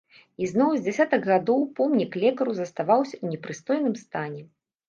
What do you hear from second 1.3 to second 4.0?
гадоў помнік лекару заставаўся ў непрыстойным